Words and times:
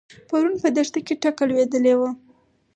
پرون 0.29 0.55
په 0.63 0.69
دښته 0.75 0.99
کې 1.05 1.13
ټکه 1.21 1.43
لوېدلې 1.49 1.93
وه. 1.99 2.09